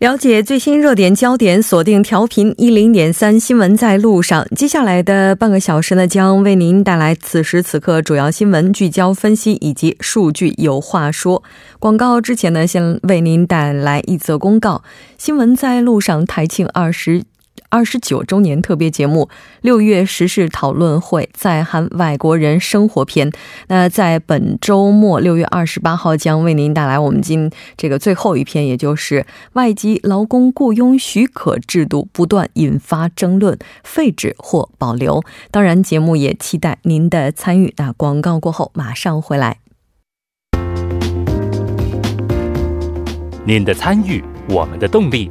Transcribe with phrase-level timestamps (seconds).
[0.00, 4.46] 了解最新热点焦点，锁定调频一零点三新闻在路上。
[4.56, 11.42] 接下来的半个小时呢，将为您带来此时此刻主要新闻聚焦分析以及数据有话说。
[11.78, 14.82] 广告之前呢，先为您带来一则公告：
[15.18, 17.24] 新闻在路上台庆二十。
[17.70, 23.30] 二十九周年特别节目《六月时事讨论会》在韩外国人生活篇。
[23.68, 35.22] 那在本周末六月二十八号将为您带来我们今这个最后一篇，也就是外籍劳工雇佣许可制度不断引发争论，废止或保留。
[35.52, 37.72] 当然，节目也期待您的参与。
[37.76, 39.58] 那广告过后马上回来。
[43.46, 45.30] 您的参与，我们的动力。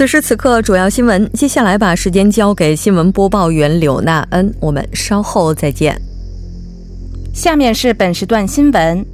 [0.00, 1.30] 此时此刻，主要新闻。
[1.34, 6.00] 接下来把时间交给新闻播报员柳娜恩，我们稍后再见。
[7.34, 9.04] 下面是本时段新闻。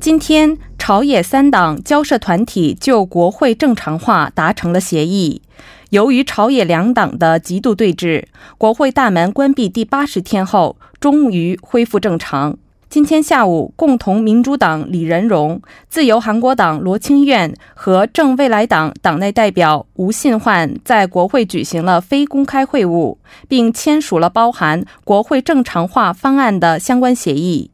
[0.00, 5.42] 今天，朝野三党交涉团体就国会正常化达成了协议。
[5.90, 8.24] 由于朝野两党的极度对峙，
[8.56, 12.56] 国会大门关闭第八十天后，终于恢复正常。
[12.90, 27.70] 今天下午，共同民主党李仁荣、自由韩国党罗清苑和正未来党党内代表吴信焕在国会举行了非公开会晤，并签署了包含国会正常化方案的相关协议。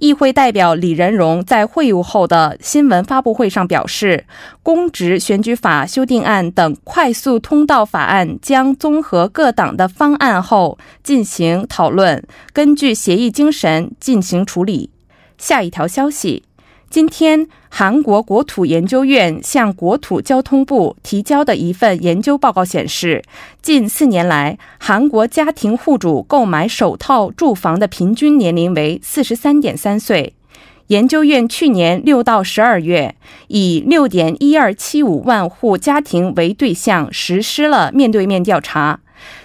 [0.00, 4.24] 议会代表李仁荣在会晤后的新闻发布会上表示，
[4.62, 12.24] 公职选举法修订案等快速通道法案将综合各党的方案后进行讨论，
[12.54, 14.90] 根据协议精神进行处理。
[15.36, 16.44] 下一条消息。
[16.90, 23.22] 今天，韩国国土研究院向国土交通部提交的一份研究报告显示，
[23.62, 30.34] 近四年来，韩国家庭户主购买首套住房的平均年龄为四十三点三岁。
[30.88, 33.14] 研究院去年六到十二月，
[33.46, 38.98] 以六点一二七五万户家庭为对象实施了面对面调查，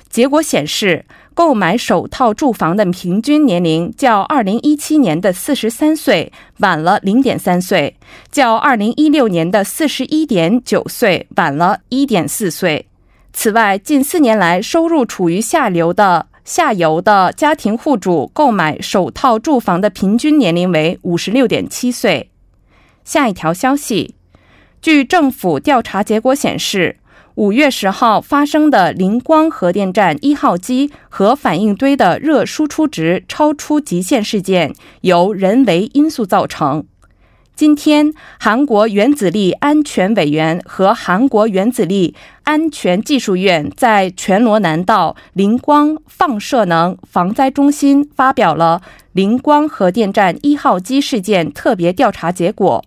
[0.09, 1.05] 结果显示。
[1.35, 7.97] 购买首套住房的平均年龄较二零一七年的四十三岁晚了零点三岁，
[8.31, 12.87] 较二零一六年的四十一点九岁晚了一点四岁。
[13.33, 22.31] 此外，近四年来收入处于下流的下游的家庭户主购买首套住房的平均年龄为五十六点七岁。
[23.03, 24.15] 下一条消息，
[24.81, 26.95] 据政府调查结果显示。
[27.35, 36.85] 五月十号发生的灵光核电站一号机核反应堆的热输出值超出极限事件，由人为因素造成。
[37.53, 48.81] 今天，韩国原子力安全委员和韩国原子力安全技术院在全罗南道灵光放射能防灾中心发表了
[49.11, 52.85] 灵光核电站一号机事件特别调查结果。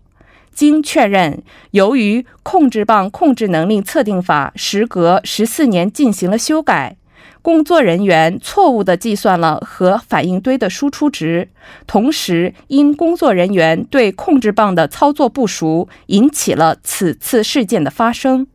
[0.59, 6.97] 经确认，由于控制棒控制能力测定法时隔十四年进行了修改，
[7.43, 11.49] 工作人员错误地计算了核反应堆的输出值，
[11.87, 18.49] 同时因工作人员对控制棒的操作不熟，引起了此次事件的发生。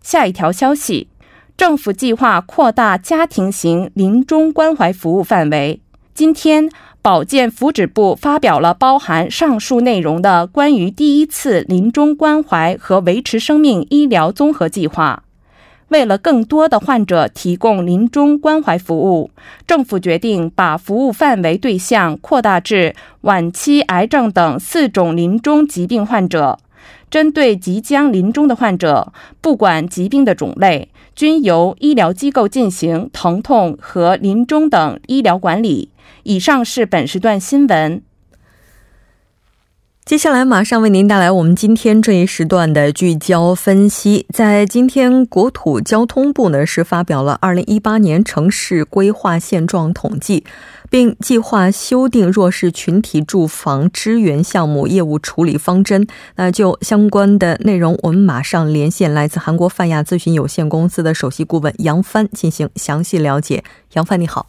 [0.00, 1.08] 下一条消息，
[1.58, 5.82] 政府计划扩大家庭型临终关怀服务范围。
[6.14, 6.70] 今天。
[7.04, 15.22] 保健福祉部发表了包含上述内容的关于第一次临终关怀和维持生命医疗综合计划。
[15.88, 19.30] 为了更多的患者提供临终关怀服务，
[19.66, 26.58] 政府决定把服务范围对象扩大至晚期癌症等四种临终疾病患者。
[27.10, 29.12] 针对即将临终的患者，
[29.42, 35.90] 不管疾病的种类，均由医疗机构进行疼痛和临终等医疗管理。
[36.24, 38.02] 以上是本时段新闻。
[40.04, 44.26] 接下来马上为您带来我们今天这一时段的聚焦分析。
[44.28, 50.44] 在今天，国土交通部呢是发表了二零一八年城市规划现状统计，
[50.90, 56.06] 并计划修订弱势群体住房支援项目业务处理方针。
[56.34, 63.64] 那就相关的内容，我们马上连线来自韩国泛亚咨询有限公司的首席顾问杨帆进行详细了解。
[63.94, 64.48] 杨帆，你好。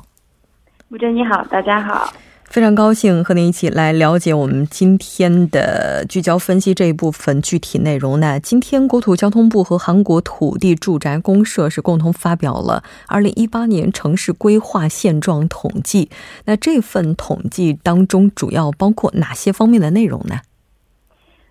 [0.90, 2.14] 吴真，你好，大家好。
[2.48, 8.20] 非常高兴和您一起来了解我们今天的聚焦分析这一部分具体内容。
[8.20, 16.10] 那今天国土交通部和韩国土地住宅公社是共同发表了二零一八年城市规划现状统计。
[16.46, 20.36] 那这份统计当中主要包括哪些方面的内容呢？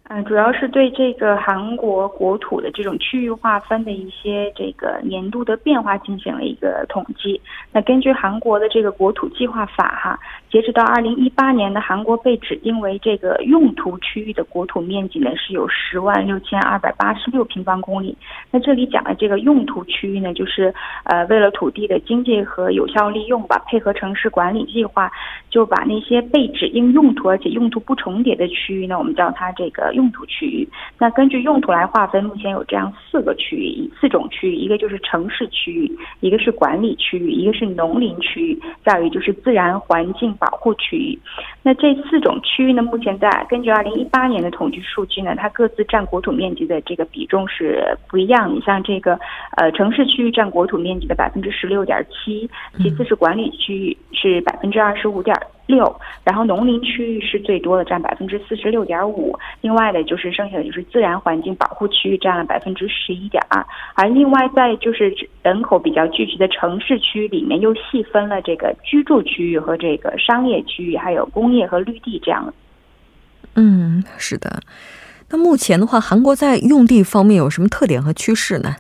[0.07, 7.41] 嗯，主要是对这个韩国国土的这种区域划分的一些这个年度的变化进行了一个统计。
[7.73, 10.21] 那根据韩国的这个国土计划法，哈，
[10.51, 18.17] 截止到二零一八年的韩国被指定为这个用途区域的国土面积呢是有十万六千二百八十六平方公里。
[18.51, 20.73] 那这里讲的这个用途区域呢，就是
[21.05, 25.11] 呃为了土地的经济和有效利用吧，配合城市管理计划，
[25.51, 29.85] 就把那些被指定用途而且用途不重叠的区域呢，我们叫它这个。
[29.95, 30.69] 用途区域，
[30.99, 41.19] 那根据用途来划分，目前有这样四个区域，四种区域，一个就是城市区域，一个是管理区域，一个是农林区域，再有就是自然环境保护区域。
[41.63, 48.53] 那这四种区域呢，目前在根据二零一八年的统计数据呢，它各自占国土面积的这个比重是不一样。
[48.55, 49.19] 你像这个
[49.57, 52.49] 呃城市区域占国土面积的百分之十六点七，
[52.79, 55.35] 其次是管理区域是百分之二十五点。
[55.67, 59.35] 六，然后农林区域是最多的，占百分之四十六点五。
[59.61, 63.65] 另外的就是剩下的就是自然环境保护区域占了百分之十一点二。
[63.95, 72.53] 而另外在就是人口比较聚集的城市区域里面，又细分了这个居住区域和这个商业区域，还有工业和绿地这样。
[73.55, 74.61] 嗯，是的。
[75.31, 78.77] 那目前的话，韩国在用地方面有什么特点和趋势呢？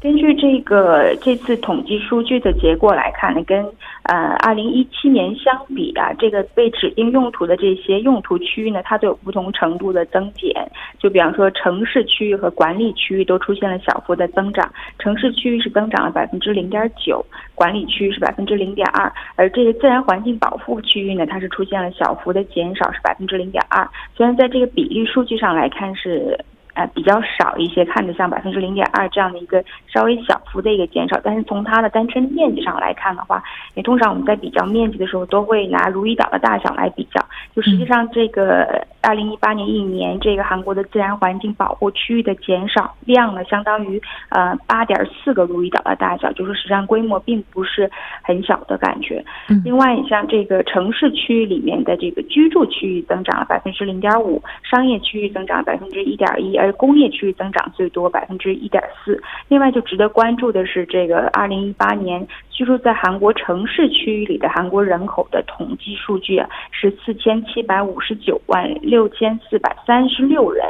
[0.00, 3.58] 根据这个这次统计数据的结果来看呢，跟
[4.04, 10.54] 呃二零一七年相比啊，这个被指定用途的这些用途区域呢，它都有不同程度的增减。
[11.00, 17.24] 就比方说，城市区域和管理区域都出现了小幅的增长，城市区域是增长了百分之零点九，
[17.56, 23.86] 管理区域是百分之零点二，而这个自然环境保护区域呢，它是出现了小幅的减少，是百分之零点二。
[24.16, 26.38] 虽然在这个比例数据上来看是。
[26.78, 29.60] 呃，比较少一些，看着像百分之零点二这样的一个
[29.92, 33.42] 稍微小幅的一个减少，但是从它的单纯面积上来看的话，
[33.74, 37.20] 也通常我们在比较面积的时候都会拿如意岛的大小来比较，
[37.52, 47.90] 就实际上这个二零一八年一年这个韩国的自然环境保护区域的减少量呢，相当于呃八点四个如意岛的大小，就是实际上规模并不是
[48.22, 49.24] 很小的感觉。
[49.64, 59.22] 另外，你像这个城市区域里面的这个居住区域增长了百分之零点五，商业区域增长百分之一点一，而工业区域增长最多百分之一点四。
[59.48, 70.64] 另外，就值得关注的是，这个二零一八年居住在韩国城市区域里的韩国人口的统计数据啊，是四千七百五十九万六千四百三十六人，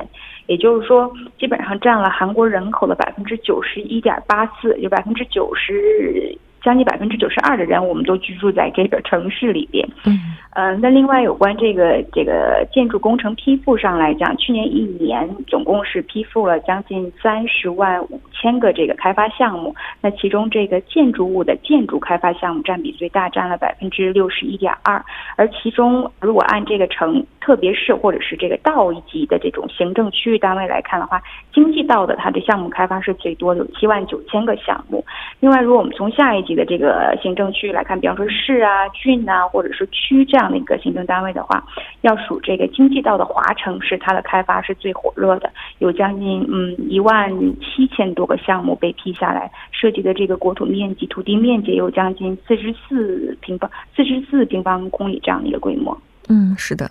[0.46, 6.36] 也就是说，基本上占了韩国人口的百分之九十一点八四，有百分之九十。
[6.62, 9.88] 将近百分之九十二的人，我们都居住在这个城市里边。
[10.04, 10.18] 嗯，
[10.54, 19.74] 呃，那另外有关这个这个建筑工程批复上来讲，去年一年总共是批复了将近三十万五千个这个开发项目。
[20.00, 25.02] 那其中这个建筑物的建筑开发项目占比最大，占了百分之六十一点二。
[25.36, 31.22] 而其中如果按这个城特别市或者是这个道一级的这种行政区域单位来看的话，
[31.54, 35.04] 经济道的它的项目开发是最多的，有七万九千个项目。
[35.40, 41.62] 另外，如果我们从下一级的这个行政区来看，比方说市啊、郡啊，或者是区这样的一个行政单位的话，
[42.00, 55.96] 要数这个经济道的华城市，它的开发是最火热的，有将近嗯一万七千多个项目被批下来，涉及的这个国土面积、土地面积有将近四十四平方四十四平方公里这样的一个规模。
[56.30, 56.90] 嗯，是的。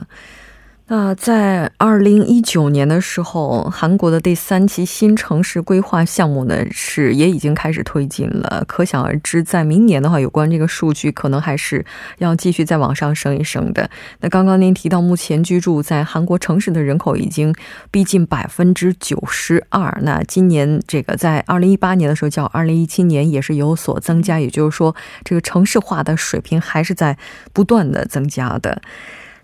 [0.90, 8.64] 那在二零一九年的时候，韩国的第三期新城市规划项目呢是也已经开始推进了。
[8.66, 11.86] 可想而知，在明年的话，有关这个数据可能还是
[12.20, 13.90] 要继续再往上升一升的。
[14.22, 17.54] 那刚刚您提到，目前居住在韩国城市的人口已经
[17.92, 20.00] 逼近百分之九十二。
[20.04, 27.18] 那今年这个在二零一八年的时候，叫二零一七年也是有所增加，也就是说，这个城市化的水平还是在
[27.52, 28.82] 不断的增加的。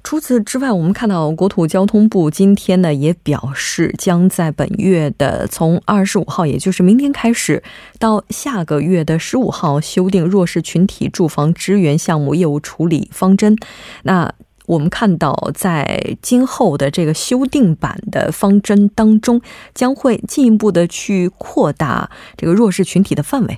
[0.03, 7.63] 除此之外，我们看到国土交通部今天呢也表示，将在本月的从二十五号，也就是明天开始，
[7.99, 13.55] 到下个月的十五号修订弱势群体住房支援项目业务处理方针。
[14.03, 14.31] 那
[14.65, 19.41] 我们看到在今后的这个修订版的方针当中，
[19.73, 23.57] 将会进一步的去扩大这个弱势群体的范围。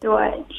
[0.00, 0.10] 对，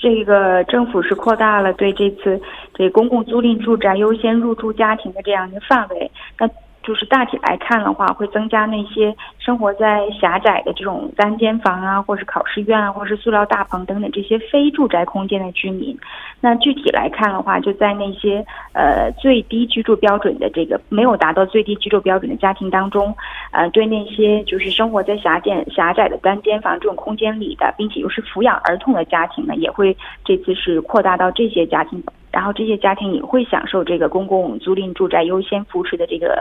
[0.02, 2.42] 这个政府是扩大了对这次
[2.76, 6.12] 这公共租赁住宅优先入住家庭的这样一个范围。
[6.38, 6.48] 那
[6.84, 15.96] 就是大体来看的话，会增加那些生活在狭窄的这种单间房啊，或是考试院啊，或是塑料大棚等等这些非住宅空间的居民。
[16.42, 23.16] 那具体来看的话，就在那些呃最低居住标准的这个没有达到最低居住标准的家庭当中，
[23.52, 32.04] 呃，对那些就是生活在狭间狭窄的单间房这种空间里的，并且又是抚养儿童的家庭呢，也会这次是扩大到这些家庭。
[32.32, 36.36] 然后这些家庭也会享受这个公共租赁住宅优先扶持的这个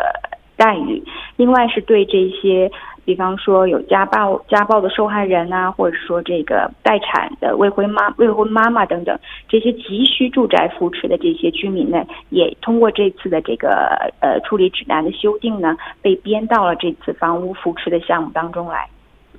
[0.57, 1.03] 待遇。
[1.37, 2.71] 另外是对这些，
[3.05, 9.19] 比方说有家暴家暴的受害人啊，或者说这个待产的未婚妈未婚妈妈等等
[9.49, 18.87] 这些急需住宅扶持的这些居民呢，也通过这次的这个呃处理指南的修订呢，被编到了这次房屋扶持的项目当中来。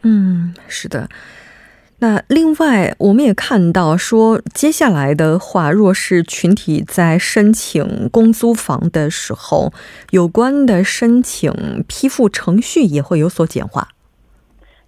[0.03, 1.07] 嗯，是的。
[1.99, 9.71] 那另外，我们也看到说，接下来的话，弱势群体在申请公租房的时候，
[10.11, 13.87] 有关的申请批复程序也会有所简化。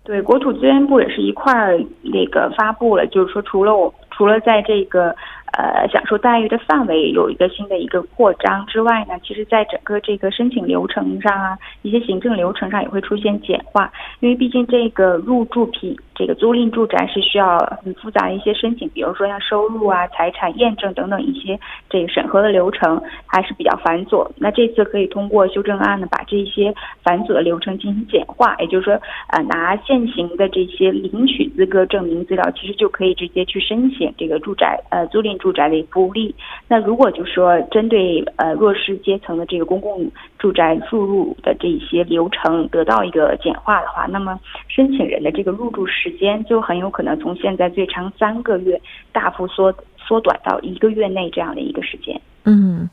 [0.04, 5.16] 对，国土资源部也是一块儿那个发布了，就是说，除了我，除了在这个。
[5.54, 24.30] 呃，享受待遇的范围有一个新的一个扩张之外呢，其实在整个这个申请流程上啊，一些行政流程上也会出现简化，因为毕竟这个入住品，这个租赁住宅是需要很复杂的一些申请，比如说像收入啊、财产验证等等一些这个审核的流程还是比较繁琐。
[24.38, 29.00] 那这次可以通过修正案呢，把这些繁琐的流程进行简化，也就是说，
[29.30, 35.54] 呃，拿现行的这些领取资格证明资料，其实就可以直接去申请这个住宅呃租赁住。
[35.58, 36.36] 宅的福利，
[36.68, 40.06] 那如果就说针对呃弱势阶层的这个公共
[40.38, 48.80] 住宅注入的这一些流程得到一个简化的话，那么申请人的这个入住时间就很有可能从现在最长三个月
[49.12, 52.22] 大幅缩缩短到一个月内这样的一个时间。
[52.46, 52.88] 嗯。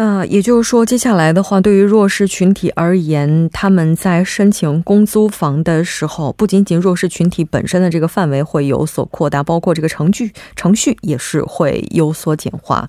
[0.00, 12.88] 那也就是说，接下来的话，对于弱势群体而言，他们在申请公租房的时候，不仅仅弱势群体本身的这个范围会有所扩大，包括这个程序程序也是会有所简化。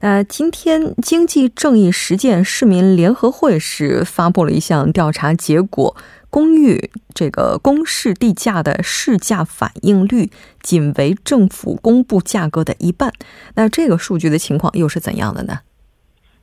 [0.00, 5.94] 那今天，经济正义实践市民联合会是发布了一项调查结果，
[6.30, 10.28] 公寓这个公示地价的市价反应率
[10.60, 13.12] 仅为政府公布价格的一半。
[13.54, 15.60] 那这个数据的情况又是怎样的呢？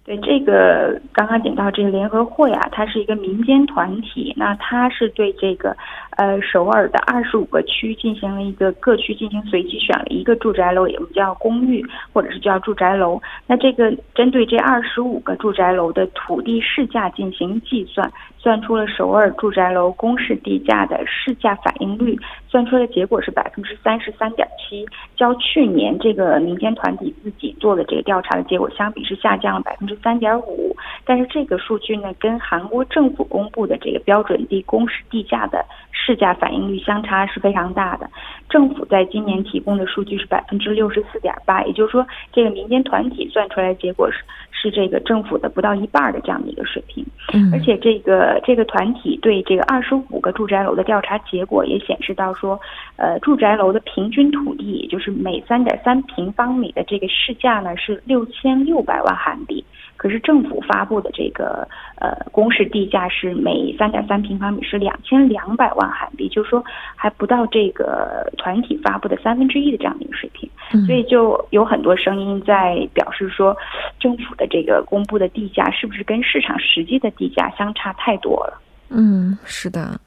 [0.07, 5.75] 对这个刚刚讲到这个联合会啊，它是一个民间团体，那它是对这个。
[6.17, 13.21] 呃，首尔的二十五个区进行了一个各区进行随机选了一个住宅楼，也叫公寓，或者是叫住宅楼。
[13.45, 22.17] 那这个针对这二十五个住宅楼的土地市价进行计算，算出了首尔住宅楼公示地价的市价反应率，
[22.57, 24.83] 算出来的结果是百分之三十三点七，
[25.15, 30.75] 较去年这个民间团体自己做的这个调查的结果相比是下降了百分之三点五。
[31.05, 35.63] 但是这个数据呢，跟韩国政府公布的这个标准地公示地价的。
[35.99, 38.07] 市价反应率相差是非常大的，
[38.47, 44.19] 政府在今年提供的数据是百分之六十四点八，也就是说，这个民间团体算出来的结果是
[44.51, 47.03] 是这个政府的不到一半的这样的一个水平。
[47.33, 52.59] 嗯，而且这个这个团体对这个二十五个住宅楼的调查结果也显示到说，
[52.95, 59.63] 呃，住宅楼的平均土地，也就是每三点三平方米的这个市价呢是六千六百万韩币。
[59.97, 66.63] 可是政府发布的这个呃公示地价是每三点三平方米是两千两百万韩币，就是说
[66.95, 70.47] 还不到这个团体发布的三分之一的这样的一个水平，
[70.85, 73.57] 所以就有很多声音在表示说，
[73.99, 78.61] 政府的这个公布的地价是不是跟市场实际的地价相差太多了？
[78.89, 79.99] 嗯，是的。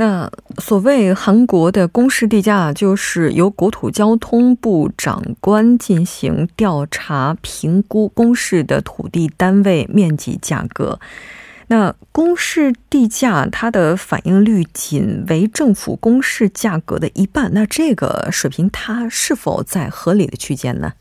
[0.00, 11.00] 那所谓韩国的公示地价，就是由国土交通部长官进行调查评估公示的土地单位面积价格。
[11.66, 20.92] 那公示地价它的反应率仅为政府公示价格的一半，那这个水平它是否在合理的区间呢？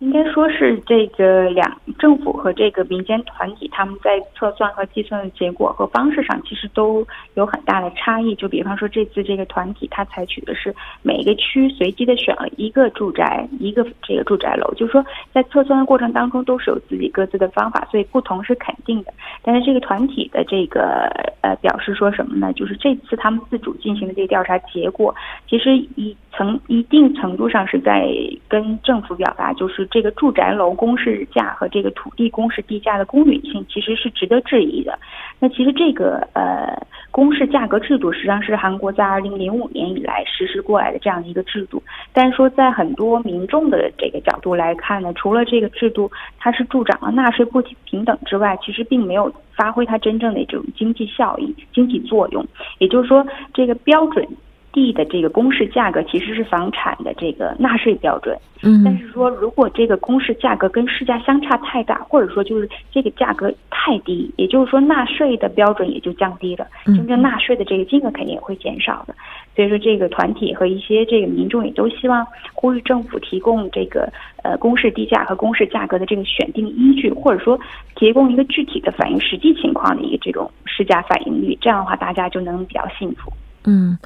[0.00, 8.34] 应该说是这个两政府和这个民间团体，他们在测算和计算的结果和方式上，其实都有很大的差异。
[8.34, 15.04] 就比方说，这次这个团体，它采取的是每个区随机的选了一个住宅，一个这个住宅楼，就是说
[15.34, 19.12] 在测算的过程当中都是有自己各自的方法，所以不同是肯定的。
[19.42, 21.10] 但是这个团体的这个
[21.42, 22.50] 呃表示说什么呢？
[22.54, 25.14] 就是这次他们自主进行的这个调查结果，
[25.46, 28.08] 其实一层一定程度上是在
[28.48, 29.89] 跟政府表达，就是。
[29.90, 34.98] 这个住宅楼公示价和这个土地公示地价的公允性，其实是值得质疑的。
[35.40, 36.80] 那其实这个呃
[37.10, 41.82] 公示价格制度，实际上是韩国在二零零五年以来实施过来的这样一个制度。
[42.12, 52.46] 但是说在很多民众的这个角度来看呢，除了这个制度它是助长了纳税不平等之外，其实并没有发挥它真正的这种经济效益、经济作用。
[52.78, 54.26] 也就是说，这个标准。
[54.72, 69.14] 地的这个公示价格其实是房产的这个纳税标准，嗯，但是说如果这个公示价格跟市价相差太大，或者说就是这个价格太低，也就是说纳税的标准也就降低了，真正纳税的这个金额肯定也会减少的。
[69.56, 74.10] 所以说，这个团体和一些这个民众也都希望呼吁政府提供这个
[74.42, 77.58] 呃公示地价和公示价格的这个选定依据，或者说
[77.96, 83.32] 提供一个具体的反映实际情况的一个这种市价反映率，这样的话大家就能比较幸福。
[83.64, 83.98] 嗯。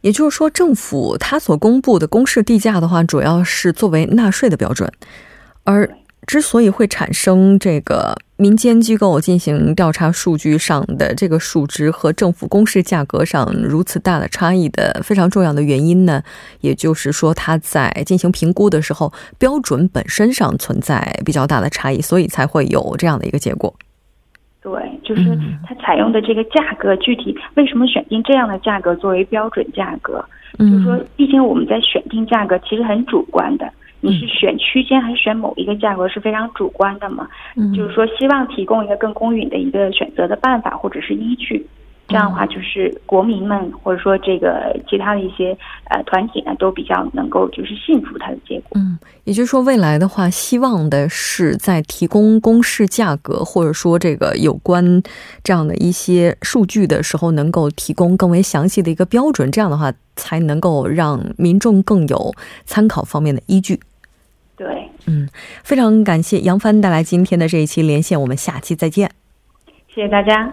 [0.00, 4.90] 也就是说，政府它所公布的公示地价的话，主要是作为纳税的标准。
[5.64, 5.88] 而
[6.26, 16.22] 之所以会产生这个民间机构进行调查数据上的这个数值和政府公示价格上如此大的差异的非常重要的原因呢，
[16.60, 23.74] 也就是说，它在进行评估的时候，标准本身上存在比较大的差异，所以才会有这样的一个结果。
[24.62, 25.22] 对，就是
[25.64, 30.24] 它采用的这个价格，具体为什么选定这样的价格作为标准价格？
[30.58, 37.26] 就是说，毕竟我们在选定价格其实很主观的，你是选区间还是选某一个价格是非常主观的嘛？
[37.74, 41.66] 就是说，希望提供一个更公允的一个选择的办法或者是依据。
[42.10, 45.56] 这样的话，就是国民们或者说这个其他的一些
[45.88, 48.72] 呃团体呢，都比较能够就是信服它的结果。
[48.74, 55.00] 嗯，也就是说，未来的话，希望的是在提供公示价格或者说这个有关
[55.44, 59.48] 这样的一些数据的时候，能够提供更为详细的一个标准。
[59.52, 63.78] 这样的话，才能够让民众更有参考方面的依据。
[64.56, 65.28] 对，嗯，
[65.62, 69.10] 非常感谢杨帆带来今天的这一期连线，我们下期再见。
[69.94, 70.52] 谢谢大家。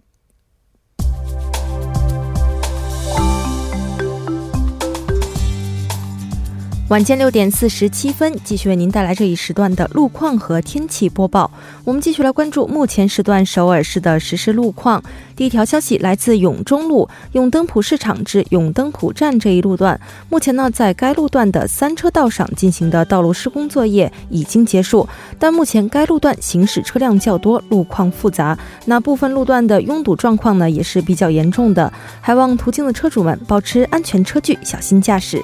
[6.91, 11.49] 晚间六点四十七分，继续为您带来这一时段的路况和天气播报。
[11.85, 15.01] 我们继续来关注目前时段首尔市的实时路况。
[15.33, 25.07] 第一条消息来自永中路永登浦市场至永登浦站这一路段，目前呢，在该路段的三车道上进行的道路施工作业已经结束，
[25.39, 35.41] 但目前该路段行驶车辆较多，路况复杂，那部分路段的拥堵状况呢也是比较严重的，还望途经的车主们保持安全车距，小心驾驶。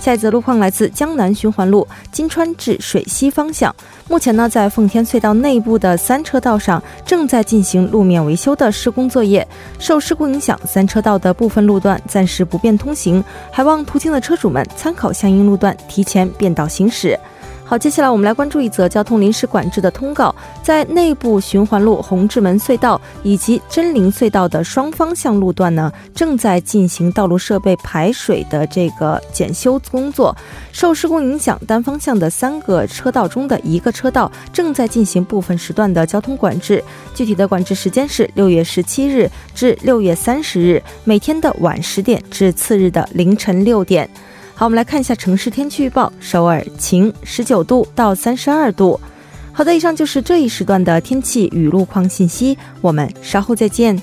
[0.00, 3.74] 下一则路况来自江南循环路金川至水西方向，
[4.08, 9.46] 目前呢，在奉天隧道内部的三车道上正在进行路面维修的施工作业，
[9.78, 17.18] 受事故影响，三车道的部分路段暂时不便通行，还望途经的车主们参考相应路段，提前变道行驶。
[17.68, 30.34] 好，接下来我们来关注一则交通临时管制的通告，在内部循环路红志门隧道以及真灵隧道的双方向路段呢，正在进行道路设备排水的这个检修工作。
[30.72, 36.82] 受施工影响，单方向的三个车道中的一个车道正在进行部分时段的交通管制。
[37.14, 44.08] 具体的管制时间是六月十七日至六月三十日，每天的晚十点至次日的凌晨六点。
[44.58, 48.98] 好，我们来看一下城市天气预报：首尔晴，十九度到三十二度。
[49.52, 53.96] 好的，以上就是这一时段的天气与路况信息，我们稍后再见。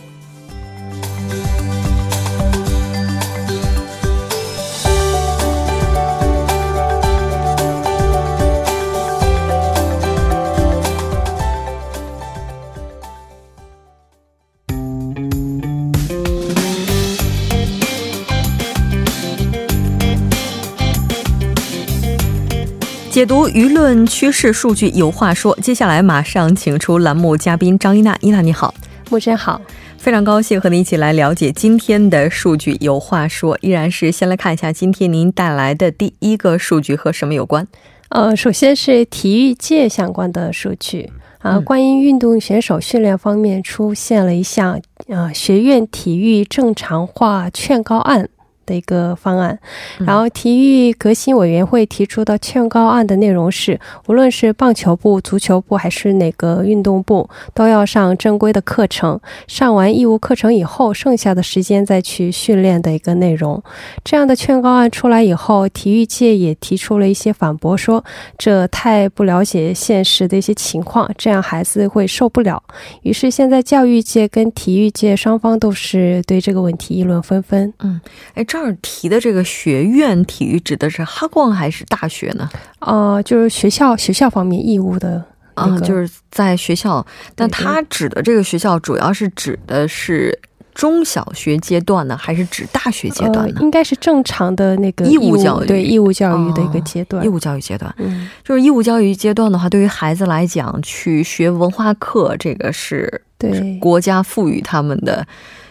[23.15, 28.13] 解读舆论趋势数据有话说，接下来马上请出栏目嘉宾张一娜。
[28.19, 28.75] 一娜你好，
[29.09, 29.61] 木真好，
[29.97, 33.57] 非常高兴和您一起来了解今天的数据有话说。
[33.61, 37.65] 依然是先来看一下今天您带来的第一个数据和什么有关？
[38.09, 48.27] 呃，首先是体育界相关的数据啊，关于运动选手训练方面出现了一项啊学院体育正常化劝告案。
[48.65, 49.57] 的一个方案，
[49.99, 63.61] 然后体育革新委员会提出的劝告案的内容是，无论是棒球部、足球部还是哪个运动部，都要上正规的课程，上完义务课程以后，剩下的时间再去训练的一个内容。
[64.03, 68.03] 这样的劝告案出来以后，体育界也提出了一些反驳，说
[68.37, 72.61] 这太不了解现实的一些情况，这样孩子会受不了。
[73.03, 77.71] 于是现在教育界跟体育界双方都是对这个问题议论纷纷。
[77.79, 78.01] 嗯，
[78.33, 78.43] 哎。
[78.54, 82.49] 这儿提的这个学院体育指的是哈光还是大学呢？
[82.79, 90.37] 呃，就是学校学校方面义务的啊，就是在学校，但他指的这个学校主要是指的是。
[90.75, 93.61] 中小学阶段呢，还是指大学阶段呢？
[93.61, 97.23] 应该是正常的那个义务教育，对义务教育的一个阶段。
[97.23, 105.25] 义务教育阶段，嗯，就是义务教育阶段的话，对于孩子来讲，去学文化课，这个是对国家赋予他们的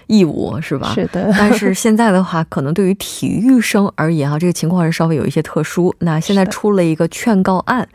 [0.07, 0.93] 义务，是吧？
[0.95, 1.33] 是的。
[1.39, 5.95] 但是现在的话，可能对于体育生而言啊，这个情况是稍微有一些特殊。
[6.01, 7.89] 那现在出了一个劝告案，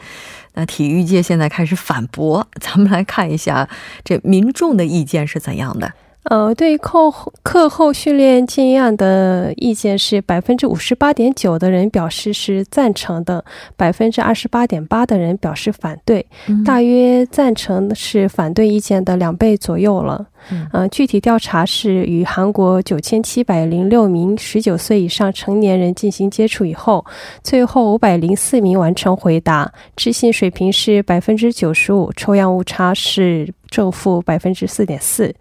[0.54, 2.48] 那体育界现在开始反驳。
[2.60, 3.68] 咱们来看一下
[4.04, 5.94] 这民众的意见是怎样的。
[6.24, 13.44] 呃，对课后课后训练建议案的意见是百分之五十八点九的人表示是赞成的，
[13.78, 16.24] 百分之二十八点八的人表示反对，
[16.66, 20.28] 大约赞成是反对意见的两倍左右了。
[20.72, 27.04] 嗯，具体调查是与韩国九千七百零六名十九岁以上成年人进行接触以后，
[27.44, 35.34] 最后五百零四名完成回答，置信水平是百分之九十五，抽样误差是正负百分之四点四。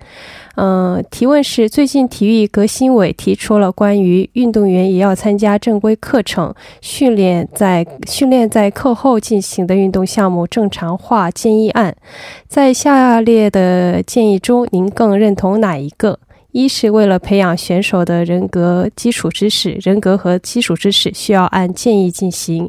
[0.57, 11.97] 嗯，提问是最近体育革新委提出了关于运动员也要参加正规课程训练，在训练在课后进行的运动项目正常化建议案，
[12.49, 16.19] 在下列的建议中，您更认同哪一个？
[16.51, 22.67] 一是为了培养选手的人格基础知识，人格和基础知识需要按建议进行；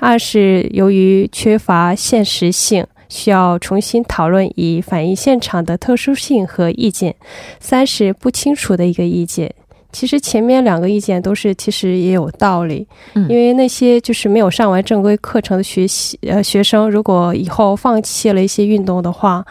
[0.00, 2.84] 二是由于缺乏现实性。
[3.08, 7.14] 需要重新讨论以反映现场的特殊性和意见。
[7.60, 9.54] 三是不清楚的一个意见。
[9.92, 19.44] 其实前面两个意见都是其实也有道理，因为那些就是没有上完正规课程的学习呃学生，如果以后放弃了一些运动的话。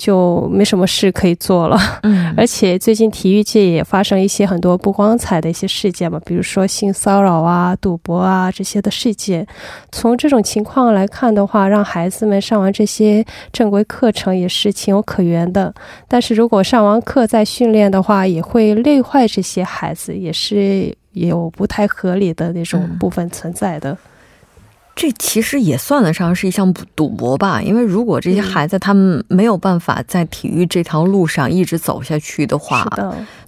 [0.00, 9.46] 就没什么事可以做了，嗯，而且最近体育界也发生一些很多不光彩的一些事件嘛，比如说性骚扰啊、赌博啊这些的事件。
[9.92, 13.22] 从这种情况来看的话，让孩子们上完这些
[13.52, 15.74] 正规课程也是情有可原的。
[16.08, 23.96] 但是如果上完课再训练的话，也会累坏这些孩子，也是有不太合理的那种部分存在的。
[24.96, 32.86] 这其实也算得上是一项赌博吧，因为如果这些孩子他们没有办法在体育这条路上一直走下去的话，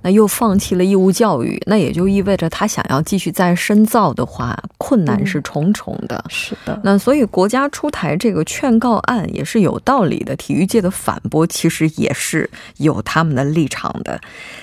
[0.00, 6.24] 那又放弃了义务教育，那也就意味着他想要继续再深造的话，困难是重重的。
[6.28, 10.34] 是的，那所以国家出台这个劝告案也是有道理的。
[10.36, 14.18] 体育界的反驳其实也是有他们的立场的。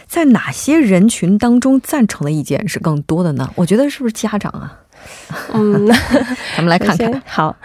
[0.08, 3.48] 在哪些人群当中赞成的意见是更多的呢？
[3.56, 4.79] 我觉得是不是家长啊？
[5.54, 5.88] 嗯，
[6.56, 7.22] 咱们来看看。
[7.26, 7.56] 好，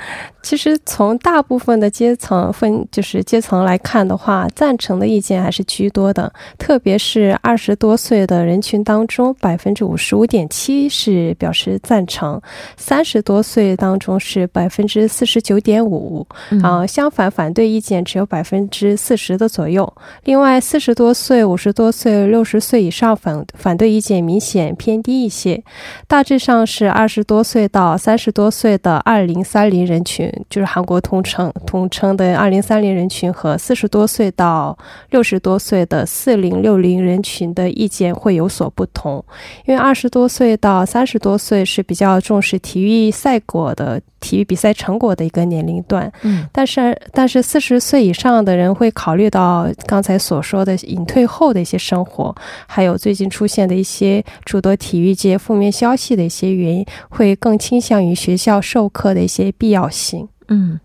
[0.42, 6.30] 其实从大部分的阶层分，就是阶层来看的话，赞成的意见还是居多的。
[6.58, 12.38] 特别是二十多岁的人群当中，百分之五十五点七是表示赞成；
[12.76, 16.26] 三十多岁当中是百分之四十九点五，
[16.62, 19.90] 啊，相反反对意见只有百分之四十的左右。
[20.24, 25.64] 另外，四十多岁、五十多岁、六十岁以上反反对意见明显偏低一些，
[26.06, 27.23] 大致上是二十。
[27.24, 34.76] 多岁到三十多岁的二零三零人群，就是韩国统称统称的二零三零人群和四十多岁到
[35.10, 39.24] 六十多岁的四零六零人群的意见会有所不同。
[39.64, 52.34] 因为二十多岁到三十多岁是比较重视体育赛果的体育比赛成果的一个年龄段，嗯，但是但是四十岁以上的人会考虑到刚才所说的隐退后的一些生活，
[52.66, 56.86] 还有最近出现的一些诸多体育界负面消息的一些原因。
[57.16, 60.28] 会更倾向于学校授课的一些必要性。
[60.48, 60.78] 嗯，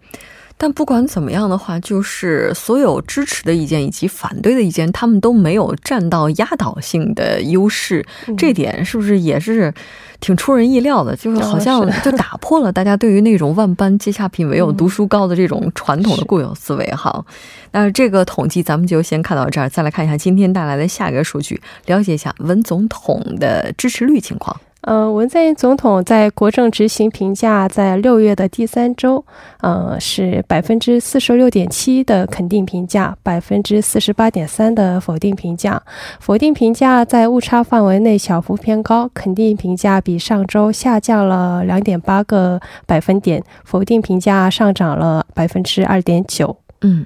[0.57, 8.05] 但不管怎么样的话，就是所有支持的意见以及反对的意见，他们都没有占到压倒性的优势。
[8.37, 9.73] 这点是不是也是
[10.19, 11.15] 挺出人意料的？
[11.15, 16.85] 就是好像就打破了大家对于那种万般皆下品，唯有读书高的这种传统的固有思维。
[16.91, 17.25] 哈，
[17.71, 24.55] 那这个统计咱们就先看到这儿，再来看一下今天带来的下一个数据，了解一下文总统的支持率情况。
[24.81, 29.23] 呃，文在寅总统在国政执行评价在六月的第三周，
[29.59, 35.81] 呃，是百分之四十六点七的肯定评价，百分之四十八点三的否定评价。
[36.21, 46.57] 否定评价在误差范围内小幅偏高，肯定评价比上周下降了两点八个百分点，否定评价上涨了百分之二点九。
[46.81, 47.05] 嗯，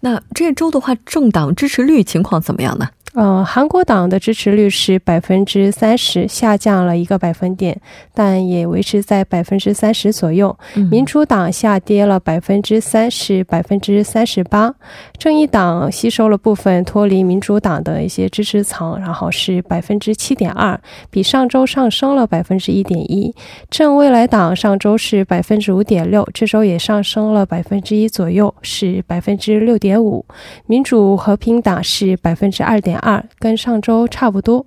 [0.00, 2.88] 那这周的话，政党支持率情况怎么样呢？
[3.16, 7.80] 呃，韩国党的支持率是百分之三十，下降了一个百分点，
[8.12, 10.54] 但也维持在百分之三十左右。
[10.90, 14.74] 民主党下跌了百分之三，是百分之三十八。
[15.16, 23.34] 正义党吸收了部分脱离民主党的一些支持层，然后是百分之七点二，比上周上升了百分之一点一。
[23.70, 30.22] 正未来党上周是百分之五点六，这周也上升了百分之一左右，是百分之六点五。
[30.66, 33.00] 民主和平党是百分之二点。
[33.05, 33.05] 二
[33.38, 34.64] 跟上周差不多，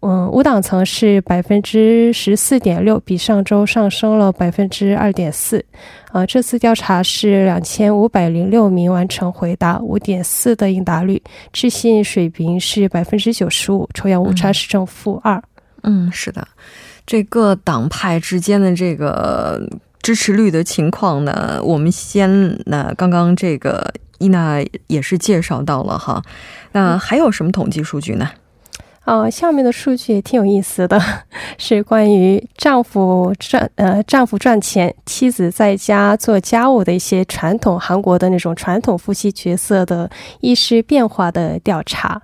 [0.00, 5.64] 嗯，五党层是百分之十四点六，比上周上升了百分之二点四。
[6.12, 11.20] 啊，这次调查是两千五百零六名完成回答，五点四的应答率，
[11.52, 15.42] 置信水平是百分之九十五，抽样误差是正负二。
[15.82, 16.46] 嗯，是的，
[17.04, 19.60] 这个党派之间的这个
[20.00, 22.30] 支持率的情况呢，我们先
[22.66, 26.22] 那刚刚这个伊娜也是介绍到了哈。
[26.72, 28.28] 那还有什么统计数据呢？
[29.06, 30.98] 哦，下面的数据也挺有意思的，
[31.58, 42.22] 是关于丈夫赚呃丈夫赚钱，妻子在家做家务的一些传统韩国的那种传统夫妻角色的意识变化的调查。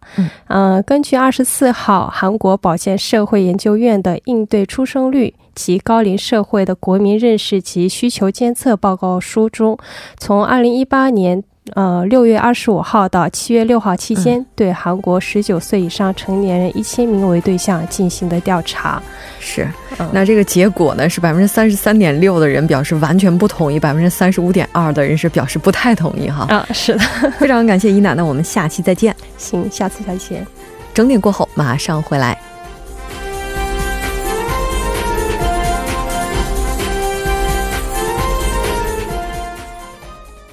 [0.48, 9.78] 嗯，根据二十四号韩国保健社会研究院的应对出生率及高龄社会的国民认识及需求监测报告书中，
[10.16, 11.44] 从二零一八年。
[11.74, 19.02] 呃，六月二十五号到七月六号期间，对韩国十九岁以上成年人一千名为对象进行的调查。
[19.38, 19.68] 是，
[20.12, 26.28] 那这个结果呢是百分之三十三点六的人表示完全不同意，百分之三十五点二的人是表示不太同意。
[26.28, 27.00] 哈，啊，是的，
[27.38, 29.14] 非常感谢伊娜，那我们下期再见。
[29.38, 30.46] 行，下次再见。
[30.92, 32.36] 整点过后马上回来。